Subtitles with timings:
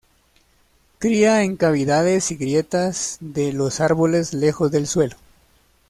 [0.97, 5.15] Cría en cavidades y grietas de los árboles lejos del suelo.